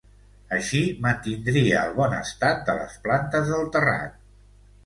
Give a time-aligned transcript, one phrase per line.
[0.55, 4.19] Així mantindria el bon estat de les plantes del terrat.